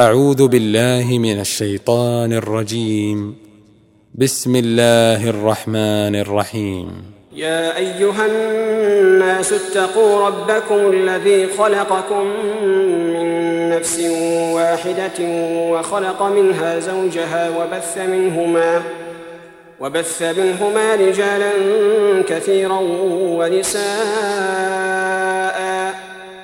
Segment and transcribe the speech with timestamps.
[0.00, 3.34] أعوذ بالله من الشيطان الرجيم.
[4.14, 6.88] بسم الله الرحمن الرحيم.
[7.32, 12.26] يا أيها الناس اتقوا ربكم الذي خلقكم
[13.14, 13.26] من
[13.70, 14.00] نفس
[14.52, 15.18] واحدة
[15.72, 18.82] وخلق منها زوجها وبث منهما
[19.80, 21.52] وبث منهما رجالا
[22.28, 22.80] كثيرا
[23.38, 23.86] ونساء.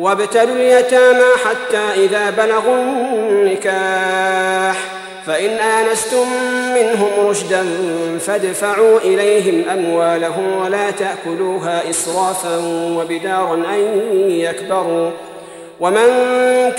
[0.00, 2.76] وابتلوا اليتامى حتى إذا بلغوا
[3.30, 4.76] النكاح.
[5.26, 6.26] فإن آنستم
[6.74, 7.66] منهم رشدا
[8.20, 12.56] فادفعوا إليهم أموالهم ولا تأكلوها إسرافا
[12.96, 15.10] وبدارا أن يكبروا.
[15.80, 16.06] ومن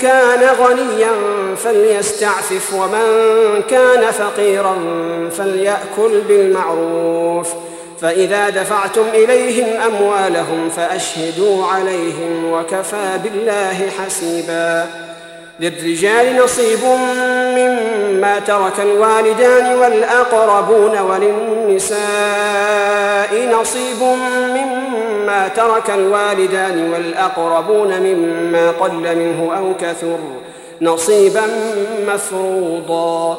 [0.00, 1.12] كان غنيا
[1.56, 3.06] فليستعفف ومن
[3.70, 4.76] كان فقيرا
[5.30, 7.48] فليأكل بالمعروف.
[8.02, 14.86] فإذا دفعتم إليهم أموالهم فأشهدوا عليهم وكفى بالله حسيباً.
[15.60, 16.84] للرجال نصيب
[17.56, 21.98] مما ترك الوالدان والأقربون وللنساء
[23.60, 24.02] نصيب
[24.50, 30.18] مما ترك الوالدان والأقربون مما قل منه أو كثر
[30.82, 31.42] نصيبا
[32.08, 33.38] مفروضا.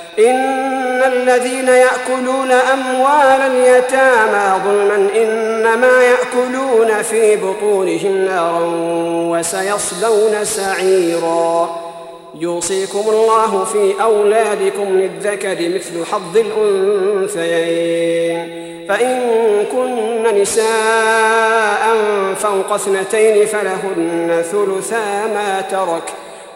[0.19, 8.61] إن الذين يأكلون أموال اليتامى ظلما إنما يأكلون في بطونهم نارا
[9.29, 11.81] وسيصلون سعيرا
[12.35, 16.37] يوصيكم الله في أولادكم للذكر مثل حظ
[17.17, 17.81] الأنثيين
[18.89, 19.19] فإن
[19.71, 21.95] كن نساء
[22.35, 26.30] فوق اثنتين فلهن ثلثا ما ترك ۖ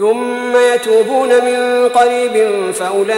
[0.00, 3.12] ثم يتوبون من قريب فأولئك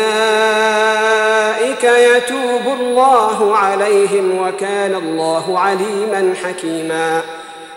[1.85, 7.23] يتوب الله عليهم وكان الله عليما حكيما.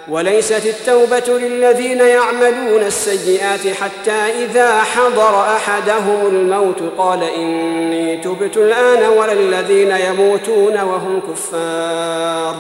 [0.07, 9.34] وليست التوبة للذين يعملون السيئات حتى إذا حضر أحدهم الموت قال إني تبت الآن ولا
[9.34, 12.56] الذين يموتون وهم كفار.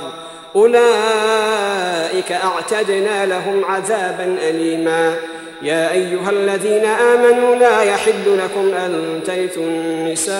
[0.55, 5.15] أولئك أعتدنا لهم عذابا أليما.
[5.61, 10.35] يا أيها الذين آمنوا لا يحل لكم أن ترثوا النساء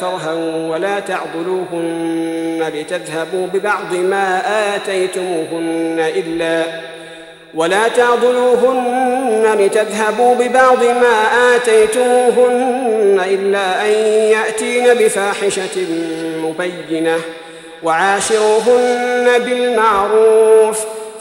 [0.00, 0.32] كرها
[0.68, 4.42] ولا تعضلوهن لتذهبوا ببعض ما
[4.76, 6.64] آتيتموهن إلا
[7.54, 13.92] ولا تعضلوهن لتذهبوا ببعض ما آتيتموهن إلا أن
[14.30, 15.86] يأتين بفاحشة
[16.42, 17.18] مبينة
[17.82, 21.01] وعاشروهن بالمعروف ۖ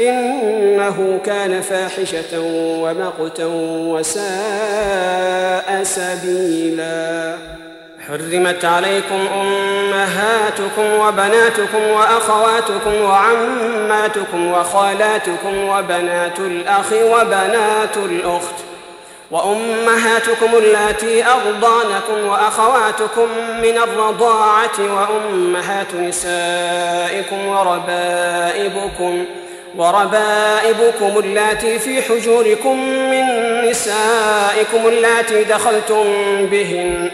[0.00, 2.40] إنه كان فاحشة
[2.82, 3.44] ومقتا
[3.88, 7.36] وساء سبيلا.
[8.08, 18.54] حرمت عليكم أمهاتكم وبناتكم وأخواتكم وعماتكم وخالاتكم وبنات الأخ وبنات الأخت
[19.30, 23.28] وأمهاتكم اللاتي أرضانكم وأخواتكم
[23.62, 33.24] من الرضاعة وأمهات نسائكم وربائبكم ۖ وربائبكم اللاتي في حجوركم من
[33.70, 36.04] نسائكم اللاتي دخلتم
[36.46, 37.10] بهن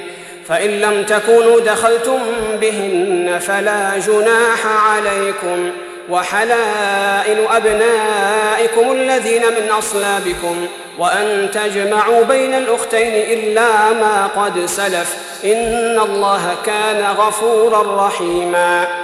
[0.49, 2.19] فإن لم تكونوا دخلتم
[2.61, 5.71] بهن فلا جناح عليكم
[6.11, 10.67] وحلائل أبنائكم الذين من أصلابكم
[10.99, 19.04] وأن تجمعوا بين الأختين إلا ما قد سلف إن الله كان غفورا رحيماً.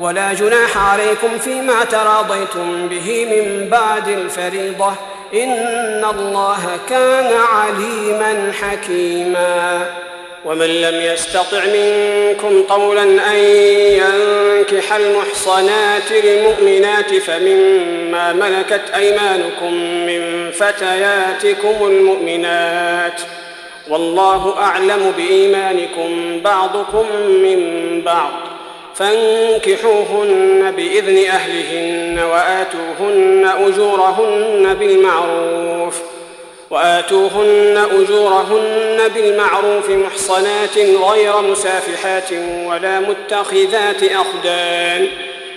[0.00, 4.92] ولا جناح عليكم فيما تراضيتم به من بعد الفريضة.
[5.34, 9.86] إن الله كان عليما حكيما.
[10.44, 13.36] ومن لم يستطع منكم طولا أن
[14.00, 19.74] ينكح المحصنات المؤمنات فمما ملكت أيمانكم
[20.06, 23.20] من فتياتكم المؤمنات.
[23.88, 27.06] والله أعلم بإيمانكم بعضكم
[27.42, 28.59] من بعض.
[29.00, 36.20] فانكحوهن بإذن أهلهن وآتوهن أجورهن بالمعروف ۖ
[36.70, 42.32] وآتوهن أجورهن بالمعروف محصنات غير مسافحات
[42.66, 45.08] ولا متخذات أخدان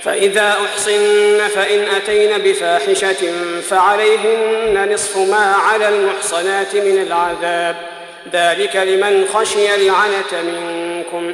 [0.03, 3.31] فإذا أحصن فإن أتين بفاحشة
[3.69, 7.75] فعليهن نصف ما على المحصنات من العذاب
[8.33, 11.33] ذلك لمن خشي العنة منكم.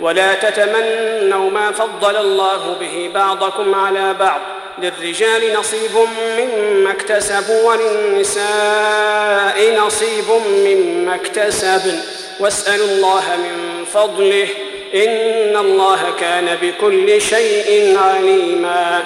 [0.00, 4.40] ولا تتمنوا ما فضل الله به بعضكم على بعض.
[4.78, 5.90] للرجال نصيب
[6.38, 8.46] مما اكتسبوا وللنساء
[9.86, 12.00] نصيب مما اكتسبن.
[12.40, 14.48] واسألوا الله من فضله.
[14.94, 19.04] إن الله كان بكل شيء عليما.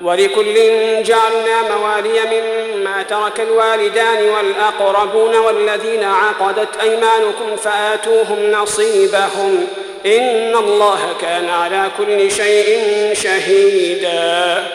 [0.00, 0.54] ولكل
[1.02, 9.66] جعلنا موالي مما ترك الوالدان والأقربون والذين عقدت أيمانكم فآتوهم نصيبهم.
[10.06, 12.80] إن الله كان على كل شيء
[13.12, 14.66] شهيداً.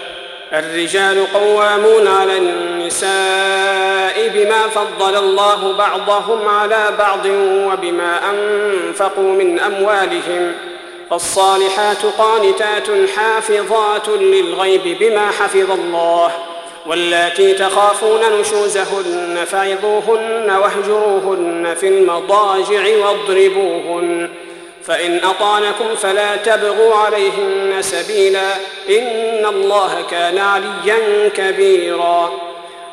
[0.53, 7.25] الرجال قوامون على النساء بما فضل الله بعضهم على بعض
[7.71, 10.53] وبما أنفقوا من أموالهم.
[11.09, 16.31] فالصالحات قانتات حافظات للغيب بما حفظ الله.
[16.85, 24.29] واللاتي تخافون نشوزهن فعظوهن واهجروهن في المضاجع واضربوهن.
[24.85, 28.53] فإن أطعنكم فلا تبغوا عليهن سبيلا
[28.89, 32.31] إن الله كان عليا كبيرا.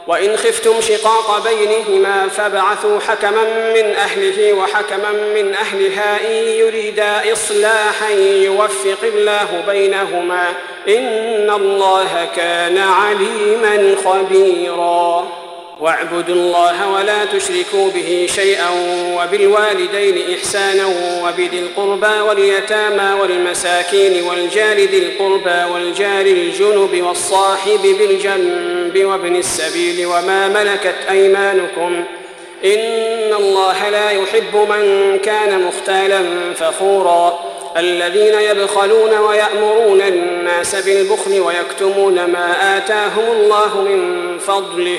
[0.09, 8.99] وإن خفتم شقاق بينهما فابعثوا حكما من أهله وحكما من أهلها إن يريدا إصلاحا يوفق
[9.03, 10.49] الله بينهما
[10.89, 15.29] إن الله كان عليما خبيرا.
[15.81, 18.69] واعبدوا الله ولا تشركوا به شيئا
[19.17, 20.87] وبالوالدين إحسانا
[21.25, 30.97] وبذي القربى واليتامى والمساكين والجار ذي القربى والجار الجنب والصاحب بالجنب وابن السبيل وما ملكت
[31.11, 32.05] أيمانكم
[32.65, 37.41] إن الله لا يحب من كان مختالا فخورا
[37.77, 44.99] الذين يبخلون ويأمرون الناس بالبخل ويكتمون ما آتاهم الله من فضله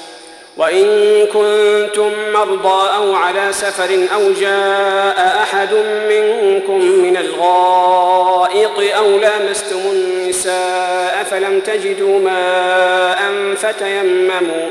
[0.61, 5.73] وإن كنتم مرضى أو على سفر أو جاء أحد
[6.09, 14.69] منكم من الغائط أو لامستم النساء فلم تجدوا ماء فتيمموا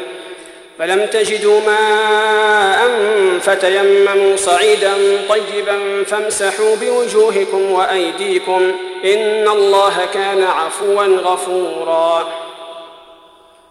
[0.78, 2.88] فلم تجدوا ماء
[3.40, 4.92] فتيمموا صعيدا
[5.28, 8.72] طيبا فامسحوا بوجوهكم وأيديكم
[9.04, 12.28] إن الله كان عفوا غفورا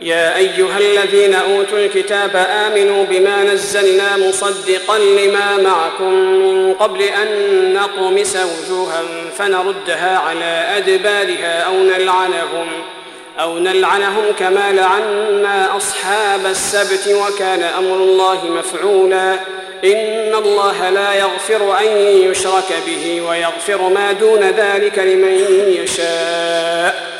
[0.00, 7.28] يا أيها الذين أوتوا الكتاب آمنوا بما نزلنا مصدقا لما معكم من قبل أن
[7.74, 9.02] نطمس وجوها
[9.38, 12.68] فنردها على أدبارها أو نلعنهم
[13.40, 19.32] أو نلعنهم كما لعنا أصحاب السبت وكان أمر الله مفعولا
[19.84, 21.96] إن الله لا يغفر أن
[22.30, 25.44] يشرك به ويغفر ما دون ذلك لمن
[25.82, 27.19] يشاء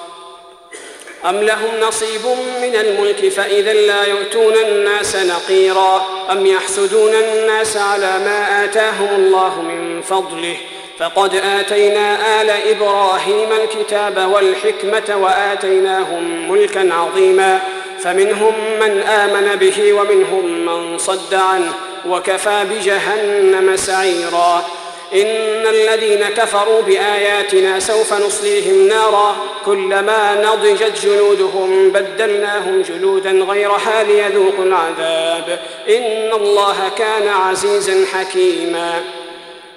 [1.29, 2.25] أم لهم نصيب
[2.61, 10.01] من الملك فإذا لا يؤتون الناس نقيرا؟ أم يحسدون الناس على ما آتاهم الله من
[10.01, 10.57] فضله؟
[10.99, 17.59] فقد آتينا آل إبراهيم الكتاب والحكمة وآتيناهم ملكا عظيما.
[18.03, 21.73] فمنهم من آمن به ومنهم من صد عنه
[22.07, 24.65] وكفى بجهنم سعيرا.
[25.13, 35.59] إن الذين كفروا بآياتنا سوف نصليهم نارا كلما نضجت جلودهم بدلناهم جلودا غيرها ليذوقوا العذاب.
[35.89, 39.01] إن الله كان عزيزا حكيما.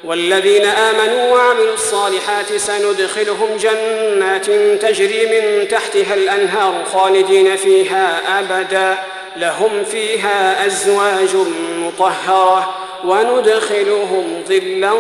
[0.05, 4.47] والذين آمنوا وعملوا الصالحات سندخلهم جنات
[4.83, 8.99] تجري من تحتها الأنهار خالدين فيها أبدا.
[9.37, 11.37] لهم فيها أزواج
[11.79, 12.75] مطهرة.
[13.05, 14.93] وندخلهم ظلا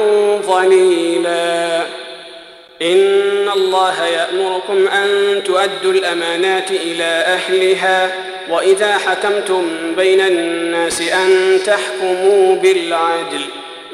[0.46, 1.82] ظليلا.
[2.82, 8.12] إن الله يأمركم أن تؤدوا الأمانات إلى أهلها
[8.50, 13.44] وإذا حكمتم بين الناس أن تحكموا بالعدل.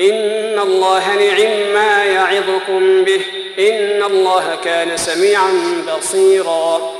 [0.01, 3.20] إن الله نعم ما يعظكم به
[3.59, 5.53] إن الله كان سميعا
[5.96, 6.99] بصيراً.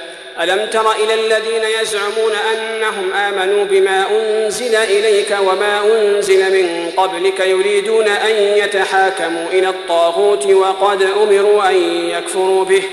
[0.43, 8.07] ألم تر إلى الذين يزعمون أنهم آمنوا بما أنزل إليك وما أنزل من قبلك يريدون
[8.07, 11.75] أن يتحاكموا إلى الطاغوت وقد أمروا أن
[12.09, 12.83] يكفروا به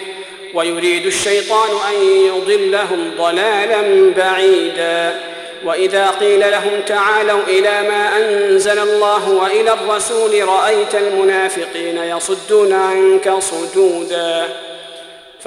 [0.55, 5.21] ويريد الشيطان أن يضلهم ضلالا بعيدا.
[5.65, 14.68] وإذا قيل لهم تعالوا إلى ما أنزل الله وإلى الرسول رأيت المنافقين يصدون عنك صدوداً.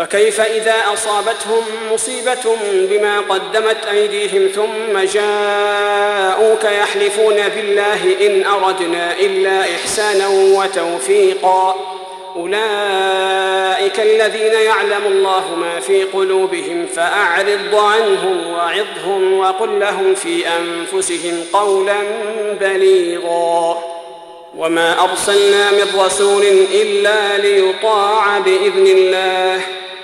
[0.02, 10.28] فكيف إذا أصابتهم مصيبة بما قدمت أيديهم ثم جاءوك يحلفون بالله إن أردنا إلا إحسانا
[10.28, 11.76] وتوفيقا
[12.36, 21.98] أولئك الذين يعلم الله ما في قلوبهم فأعرض عنهم وعظهم وقل لهم في أنفسهم قولا
[22.62, 23.84] بليغا
[24.58, 29.62] وما أرسلنا من رسول إلا ليطاع بإذن الله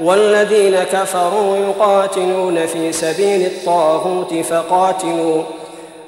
[0.00, 5.42] والذين كفروا يقاتلون في سبيل الطاغوت فقاتلوا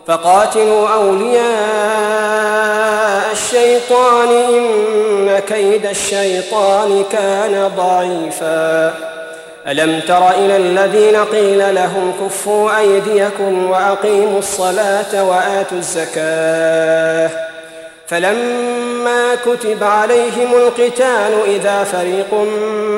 [0.06, 1.46] فقاتلوا أولياء
[3.32, 8.94] الشيطان إن كيد الشيطان كان ضعيفا.
[9.66, 17.55] ألم تر إلى الذين قيل لهم كفوا أيديكم وأقيموا الصلاة وآتوا الزكاة؟
[18.08, 22.34] فلما كتب عليهم القتال إذا فريق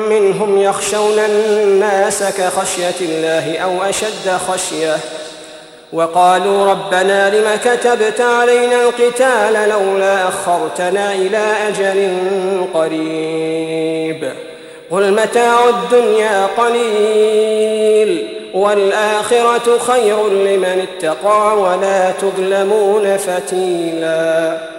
[0.09, 4.97] منهم يخشون الناس كخشية الله أو أشد خشية
[5.93, 12.17] وقالوا ربنا لم كتبت علينا القتال لولا أخرتنا إلى أجل
[12.73, 14.33] قريب
[14.91, 24.78] قل متاع الدنيا قليل والآخرة خير لمن اتقى ولا تظلمون فتيلاً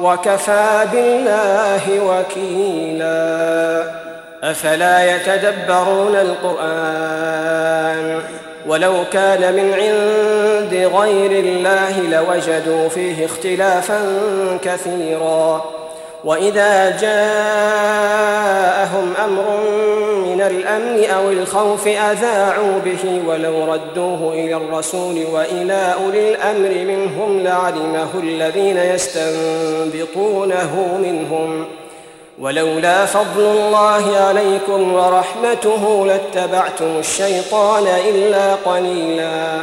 [0.00, 3.84] وكفى بالله وكيلا.
[4.42, 8.20] أفلا يتدبرون القرآن؟
[8.66, 14.00] ولو كان من عند غير الله لوجدوا فيه اختلافا
[14.62, 15.64] كثيرا.
[16.24, 18.04] وإذا جاءهم
[19.24, 19.44] أمر
[20.26, 28.08] من الأمن أو الخوف أذاعوا به ولو ردوه إلى الرسول وإلى أولي الأمر منهم لعلمه
[28.22, 31.66] الذين يستنبطونه منهم.
[32.38, 39.62] ولولا فضل الله عليكم ورحمته لاتبعتم الشيطان إلا قليلا.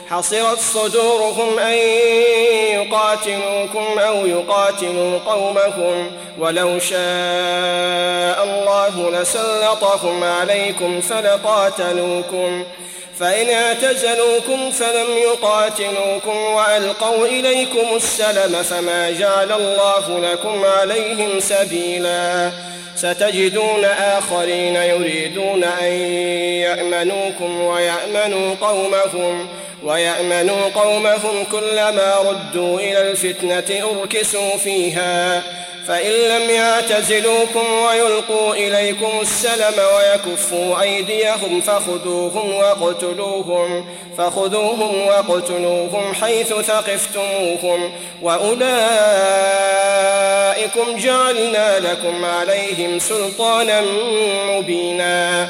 [0.11, 1.73] حصرت صدورهم أن
[2.73, 12.63] يقاتلوكم أو يقاتلوا قومهم ولو شاء الله لسلطهم عليكم فلقاتلوكم
[13.19, 22.51] فإن اعتزلوكم فلم يقاتلوكم وألقوا إليكم السلم فما جعل الله لكم عليهم سبيلا
[22.95, 25.93] ستجدون آخرين يريدون أن
[26.61, 29.47] يأمنوكم ويأمنوا قومهم
[29.83, 35.43] ويأمنوا قومهم كلما ردوا إلى الفتنة أركسوا فيها.
[35.87, 43.85] فإن لم يعتزلوكم ويلقوا إليكم السلم ويكفوا أيديهم فخذوهم واقتلوهم
[44.17, 47.91] فخذوهم واقتلوهم حيث ثقفتموهم.
[48.21, 48.61] وأولئكم
[50.97, 53.81] جعلنا لكم عليهم سلطانا
[54.45, 55.49] مبينا.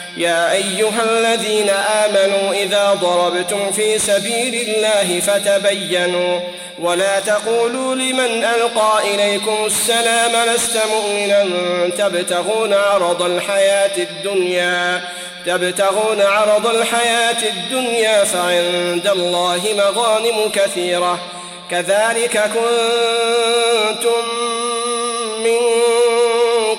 [0.17, 6.39] يا أيها الذين آمنوا إذا ضربتم في سبيل الله فتبينوا
[6.79, 11.45] ولا تقولوا لمن ألقى إليكم السلام لست مؤمنا
[11.97, 15.01] تبتغون عرض الحياة الدنيا
[15.45, 21.19] تبتغون عرض الحياة الدنيا فعند الله مغانم كثيرة
[21.71, 24.23] كذلك كنتم
[25.43, 25.59] من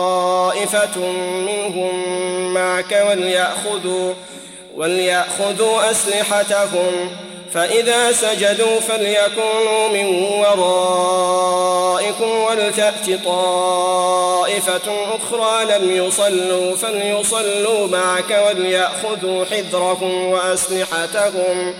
[1.20, 2.04] منهم
[2.54, 4.14] معك وليأخذوا
[4.76, 7.10] وليأخذوا أسلحتهم.
[7.52, 21.74] فإذا سجدوا فليكونوا من ورائكم ولتأت طائفة أخرى لم يصلوا فليصلوا معك وليأخذوا حذرهم وأسلحتهم.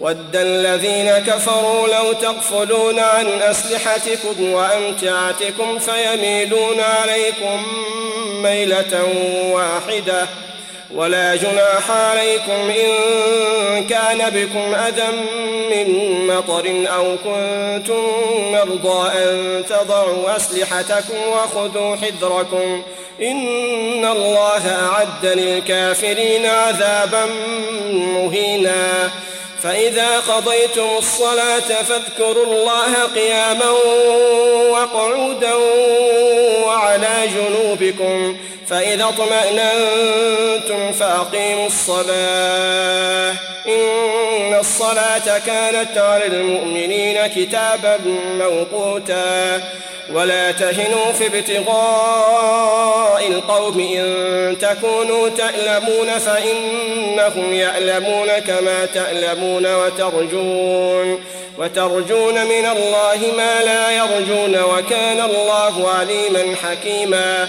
[0.00, 7.62] ود الذين كفروا لو تغفلون عن أسلحتكم وأمتعتكم فيميلون عليكم
[8.42, 9.08] ميلة
[9.52, 10.26] واحدة
[10.94, 15.08] ولا جناح عليكم إن كان بكم أذى
[15.70, 18.04] من مطر أو كنتم
[18.52, 22.82] مرضى أن تضعوا أسلحتكم وخذوا حذركم
[23.22, 27.26] إن الله أعد للكافرين عذابا
[27.92, 29.10] مهينا
[29.66, 33.70] فإذا قضيتم الصلاة فاذكروا الله قياما
[34.70, 35.54] وقعودا
[36.66, 38.36] وعلى جنوبكم
[38.70, 43.34] فإذا اطمأننتم فأقيموا الصلاة.
[43.68, 47.98] إن الصلاة كانت على المؤمنين كتابا
[48.38, 49.60] موقوتا.
[50.12, 61.24] ولا تهنوا في ابتغاء القوم إن تكونوا تألمون فإنهم يألمون كما تألمون وترجون.
[61.58, 64.62] وترجون من الله ما لا يرجون.
[64.62, 67.48] وكان الله عليما حكيما.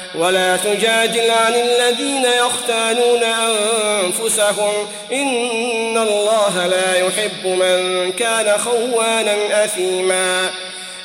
[0.15, 4.87] ولا تجادل عن الذين يختانون أنفسهم.
[5.11, 10.49] إن الله لا يحب من كان خوانا أثيما.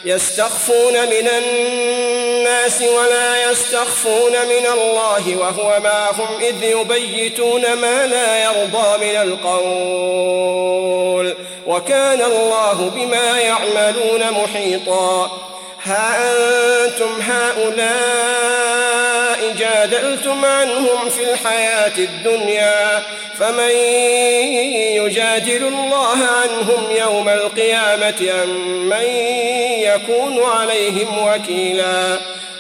[0.05, 9.17] يستخفون من الناس ولا يستخفون من الله وهو معهم إذ يبيتون ما لا يرضى من
[9.23, 10.67] القول.
[11.67, 15.31] وكان الله بما يعملون محيطا.
[15.87, 16.16] ها
[16.87, 18.76] أنتم هؤلاء
[19.59, 23.03] جادلتم عنهم في الحياة الدنيا
[23.39, 23.70] فمن
[24.97, 28.49] يجادل الله عنهم يوم القيامة أم
[28.89, 29.07] من
[29.78, 32.20] يكون عليهم وكيلا؟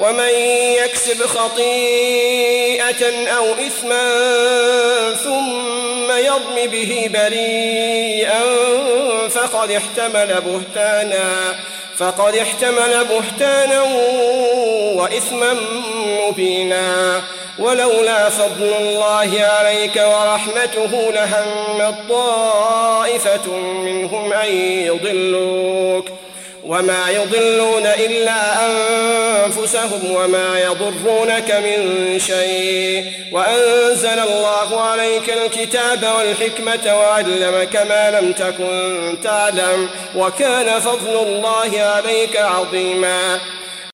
[0.00, 0.28] ومن
[0.84, 3.02] يكسب خطيئة
[3.36, 4.04] أو إثما
[5.24, 8.40] ثم يرم به بريئا
[9.28, 11.56] فقد احتمل بهتانا
[11.98, 13.82] فقد احتمل بهتانا
[14.94, 15.56] وإثما
[16.28, 17.22] مبينا.
[17.58, 24.52] ولولا فضل الله عليك ورحمته لهم طائفة منهم أن
[24.86, 26.08] يضلوك.
[26.64, 33.12] وما يضلون إلا أنفسهم وما يضرونك من شيء.
[33.32, 39.88] وأنزل الله عليك الكتاب والحكمة وعلمك ما لم تكن تعلم.
[40.16, 43.40] وكان فضل الله عليك عظيما.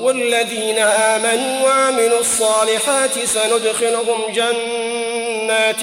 [0.00, 5.80] والذين آمنوا وعملوا الصالحات سندخلهم جنات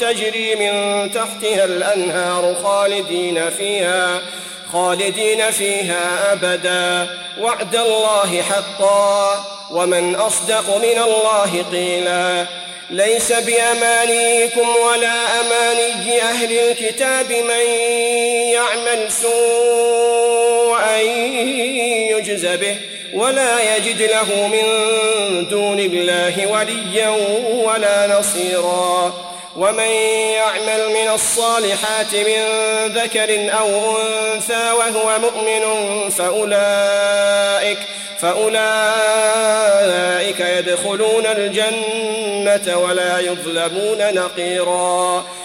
[0.00, 4.20] تجري من تحتها الأنهار خالدين فيها
[4.72, 7.06] خالدين فيها أبدا.
[7.40, 12.46] وعد الله حقا ومن أصدق من الله قيلا.
[12.90, 17.66] ليس بأمانيكم ولا أماني أهل الكتاب من
[18.52, 21.00] يعمل سوءا
[22.10, 22.76] يجز به.
[23.14, 24.64] ولا يجد له من
[25.48, 27.08] دون الله وليا
[27.64, 29.14] ولا نصيرا.
[29.56, 29.88] ومن
[30.34, 32.42] يعمل من الصالحات من
[32.86, 35.62] ذكر أو أنثى وهو مؤمن
[36.10, 37.78] فأولئك
[38.20, 38.60] فأولئك
[40.40, 45.24] يدخلون الجنة ولا يظلمون نقيرا.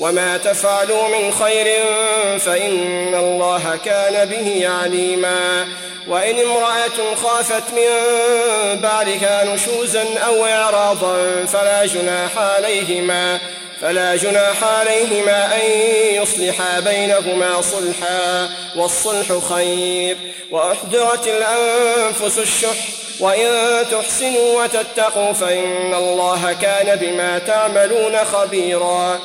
[0.00, 1.84] وما تفعلوا من خير
[2.38, 5.68] فإن الله كان به عليما
[6.08, 7.90] وإن امرأة خافت من
[8.80, 13.38] بعدها نشوزا أو إعراضا فلا جناح عليهما
[13.80, 15.70] فلا جناح عليهما أن
[16.14, 20.16] يصلحا بينهما صلحا والصلح خير
[20.50, 22.76] وأحضرت الأنفس الشح
[23.20, 29.18] وإن تحسنوا وتتقوا فإن الله كان بما تعملون خبيراً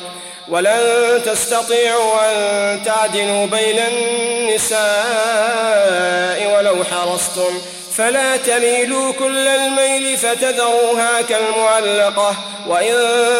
[0.48, 4.84] ولن تستطيعوا أن تعدلوا بين النساء
[6.56, 7.62] ولو حرصتم
[7.96, 12.36] فلا تميلوا كل الميل فتذروها كالمعلقة.
[12.68, 12.94] وإن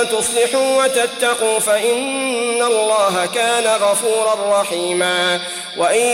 [0.09, 5.41] تصلحوا وتتقوا فإن الله كان غفورا رحيما.
[5.77, 6.07] وإن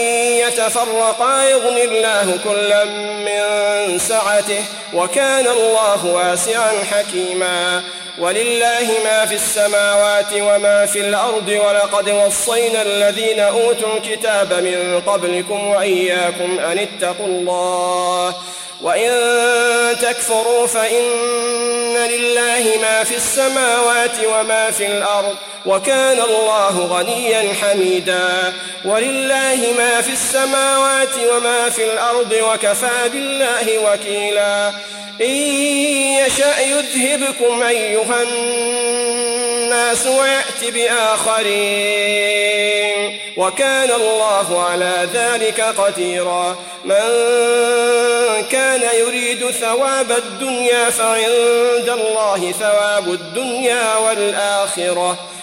[0.46, 4.64] يتفرقا يغن الله كلا من سعته
[4.94, 7.82] وكان الله واسعا حكيما.
[8.18, 16.58] ولله ما في السماوات وما في الأرض ولقد وصينا الذين أوتوا الكتاب من قبلكم وإياكم
[16.58, 18.29] أن اتقوا الله.
[18.82, 19.10] وإن
[19.98, 25.36] تكفروا فإن لله ما في السماوات وما في الأرض
[25.66, 28.52] وكان الله غنيا حميدا.
[28.84, 34.72] ولله ما في السماوات وما في الأرض وكفى بالله وكيلا.
[35.20, 35.36] إن
[36.26, 42.30] يشأ يذهبكم أيها الناس ويأت بآخرين.
[43.36, 46.56] وكان الله على ذلك قديرا.
[46.84, 46.96] من
[48.50, 55.18] كان يريد ثواب الدنيا فعند الله ثواب الدنيا والآخرة.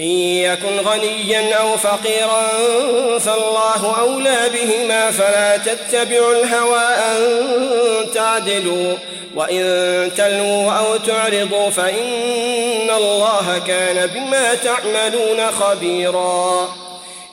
[0.00, 2.48] إن يكن غنيا أو فقيرا
[3.18, 7.16] فالله أولى بهما فلا تتبعوا الهوى أن
[8.14, 8.94] تعدلوا
[9.34, 16.68] وإن تلوا أو تعرضوا فإن الله كان بما تعملون خبيرا.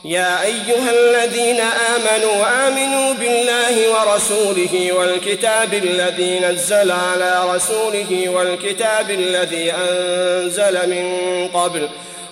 [0.04, 10.90] يا أيها الذين آمنوا آمنوا بالله ورسوله والكتاب الذي نزل على رسوله والكتاب الذي أنزل
[10.90, 11.88] من قبل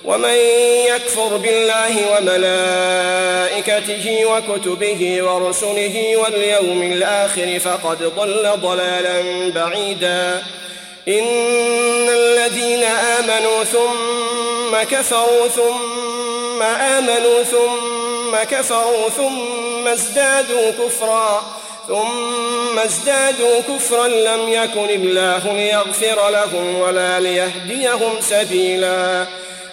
[0.07, 0.35] ومن
[0.87, 10.43] يكفر بالله وملائكته وكتبه ورسله واليوم الآخر فقد ضل ضلالا بعيدا.
[11.09, 21.43] إن الذين آمنوا ثم كفروا ثم آمنوا ثم كفروا ثم ازدادوا كفرا
[21.89, 29.27] ثم ازدادوا كفرا لم يكن الله ليغفر لهم ولا ليهديهم سبيلاً.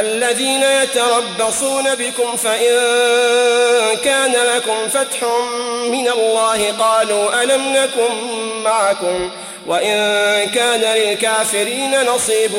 [0.00, 2.76] الذين يتربصون بكم فإن
[4.04, 5.22] كان لكم فتح
[5.90, 8.14] من الله قالوا ألم نكن
[8.62, 9.30] معكم؟
[9.66, 9.96] وإن
[10.50, 12.50] كان للكافرين نصيب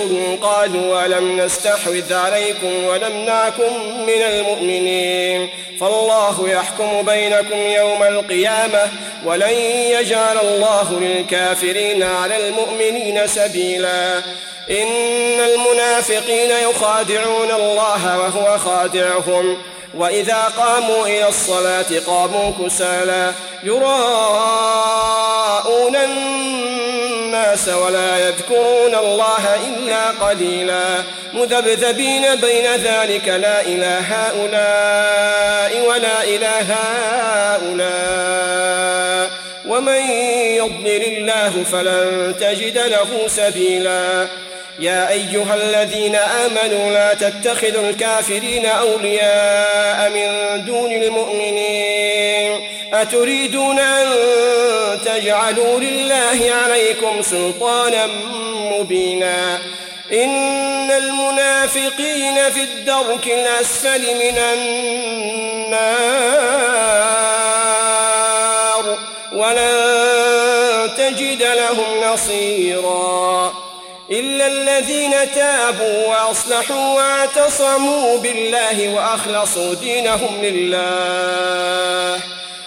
[0.41, 5.49] قالوا ولم نستحوذ عليكم ونمنعكم من المؤمنين.
[5.79, 8.91] فالله يحكم بينكم يوم القيامة
[9.25, 9.53] ولن
[9.89, 14.17] يجعل الله للكافرين على المؤمنين سبيلا.
[14.69, 19.57] إن المنافقين يخادعون الله وهو خادعهم
[19.97, 23.33] وإذا قاموا إلى الصلاة قاموا كسالى
[23.63, 23.95] يراءون
[25.95, 26.66] الناس
[27.67, 31.03] ولا يذكرون الله إلا قليلا.
[31.33, 36.73] مذبذبين بين ذلك لا إله هؤلاء ولا إله
[37.63, 39.31] هؤلاء.
[39.67, 40.01] ومن
[40.55, 44.27] يضلل الله فلن تجد له سبيلا.
[44.79, 52.59] يا أيها الذين آمنوا لا تتخذوا الكافرين أولياء من دون المؤمنين
[52.93, 54.07] أتريدون أن
[55.05, 58.07] تجعلوا لله عليكم سلطانا
[58.71, 59.59] مبينا
[60.11, 65.07] إن المنافقين في الدرك الأسفل من النار
[69.33, 73.66] ولن تجد لهم نصيراً
[74.11, 82.19] إلا الذين تابوا وأصلحوا واعتصموا بالله وأخلصوا دينهم لله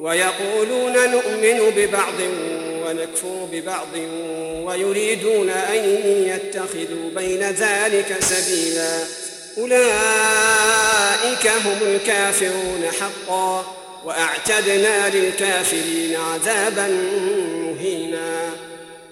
[0.00, 2.14] ويقولون نؤمن ببعض
[2.86, 3.88] ونكفر ببعض
[4.64, 5.84] ويريدون أن
[6.26, 8.98] يتخذوا بين ذلك سبيلا.
[9.58, 16.88] أولئك هم الكافرون حقا وأعتدنا للكافرين عذابا
[17.54, 18.50] مهينا.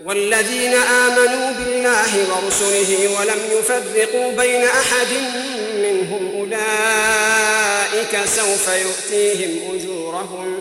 [0.05, 5.13] والذين آمنوا بالله ورسله ولم يفرقوا بين أحد
[5.75, 10.61] منهم أولئك سوف يؤتيهم أجورهم.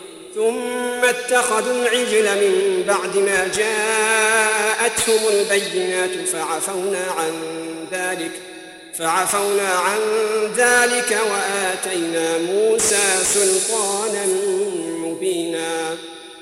[0.35, 7.33] ثم اتخذوا العجل من بعد ما جاءتهم البينات فعفونا عن
[7.91, 8.31] ذلك
[8.97, 9.99] فعفونا عن
[10.57, 14.25] ذلك وآتينا موسى سلطانا
[14.97, 15.97] مبينا.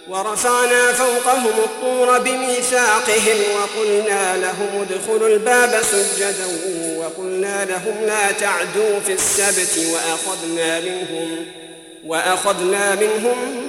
[0.09, 6.47] ورفعنا فوقهم الطور بميثاقهم وقلنا لهم ادخلوا الباب سجدا
[6.97, 11.45] وقلنا لهم لا تعدوا في السبت وأخذنا منهم
[12.05, 13.68] وأخذنا منهم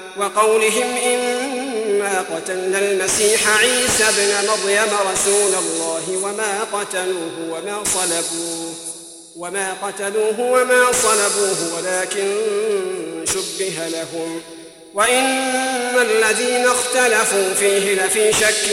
[0.21, 8.73] وقولهم إنا قتلنا المسيح عيسى ابن مريم رسول الله وما قتلوه وما صلبوه
[9.35, 12.35] وما قتلوه وما صلبوه ولكن
[13.25, 14.41] شبه لهم.
[14.93, 15.25] وإن
[16.01, 18.71] الذين اختلفوا فيه لفي شك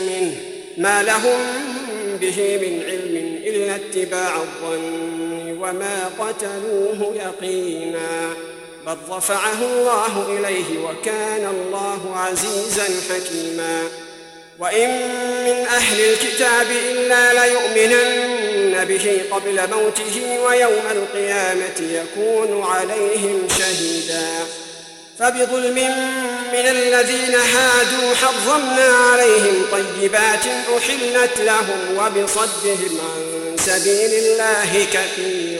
[0.00, 0.36] منه
[0.78, 1.38] ما لهم
[2.20, 8.34] به من علم إلا اتباع الظن وما قتلوه يقينا.
[8.86, 13.82] بل رفعه الله إليه وكان الله عزيزا حكيما
[14.58, 14.88] وإن
[15.44, 24.46] من أهل الكتاب إلا ليؤمنن به قبل موته ويوم القيامة يكون عليهم شهيدا
[25.18, 25.74] فبظلم
[26.52, 30.44] من الذين هادوا حرمنا عليهم طيبات
[30.78, 35.59] أحلت لهم وبصدهم عن سبيل الله كثيرا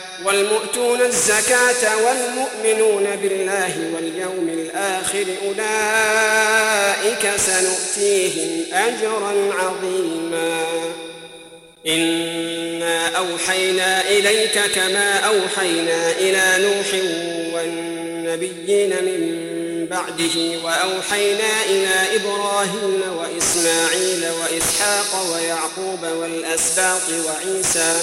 [0.25, 10.63] والمؤتون الزكاة والمؤمنون بالله واليوم الآخر أولئك سنؤتيهم أجرا عظيما.
[11.87, 17.03] إنا أوحينا إليك كما أوحينا إلى نوح
[17.53, 19.51] والنبيين من
[19.91, 28.01] بعده وأوحينا إلى إبراهيم وإسماعيل وإسحاق ويعقوب والأسباط وعيسى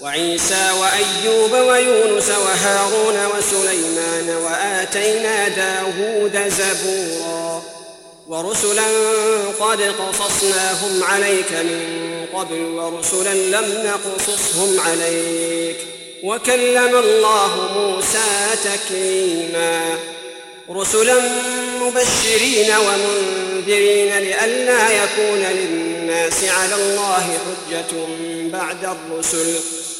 [0.00, 7.62] وعيسى وأيوب ويونس وهارون وسليمان وآتينا داود زبورا
[8.28, 8.86] ورسلا
[9.60, 15.76] قد قصصناهم عليك من قبل ورسلا لم نقصصهم عليك
[16.24, 19.98] وكلم الله موسى تكليما
[20.70, 21.20] رسلا
[21.80, 27.96] مبشرين ومنذرين لئلا يكون للناس على الله حجة
[28.52, 29.54] بعد الرسل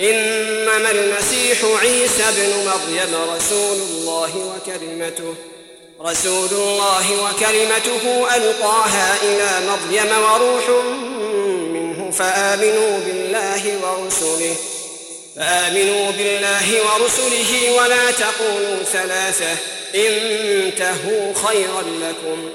[0.00, 5.34] إنما المسيح عيسى بن مريم رسول الله وكلمته
[6.00, 10.68] رسول الله وكلمته ألقاها إلى مريم وروح
[11.72, 14.54] منه فآمنوا بالله ورسله
[15.36, 19.56] فآمنوا بالله ورسله ولا تقولوا ثلاثة
[19.94, 22.50] انتهوا خيرا لكم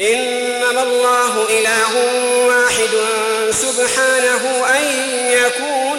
[0.00, 1.94] إنما الله إله
[2.46, 2.90] واحد
[3.52, 4.84] سبحانه أن
[5.32, 5.77] يكون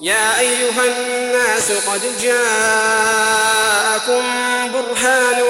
[0.00, 3.42] يا أيها الناس قد جاءكم
[4.72, 5.42] برهان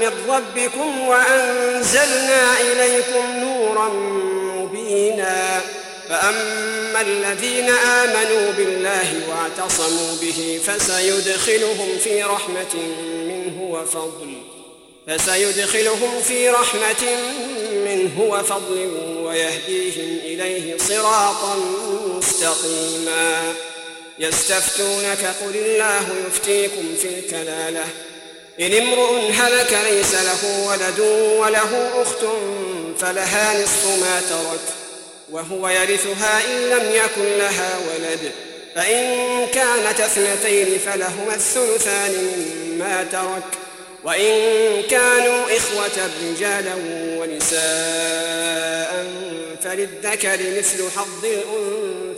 [0.00, 3.88] من ربكم وأنزلنا إليكم نورا
[4.56, 5.60] مبينا.
[6.08, 12.74] فأما الذين آمنوا بالله واعتصموا به فسيدخلهم في رحمة
[13.28, 14.42] منه وفضل
[15.08, 17.04] فسيدخلهم في رحمة
[17.72, 18.90] منه وفضل
[19.22, 21.56] ويهديهم إليه صراطا
[22.06, 23.54] مستقيما.
[24.18, 27.84] يستفتونك قل الله يفتيكم في الكلالة.
[28.60, 31.00] إن امرؤ هلك ليس له ولد
[31.38, 32.24] وله أخت
[32.98, 34.60] فلها نصف ما ترك
[35.30, 38.32] وهو يرثها إن لم يكن لها ولد.
[38.74, 43.58] فإن كانت اثنتين فلهما الثلثان مما ترك.
[44.04, 46.74] وإن كانوا إخوة رجالا
[47.18, 49.06] ونساء
[49.62, 51.24] فللذكر مثل حظ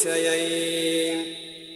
[0.06, 1.45] الأنثيين.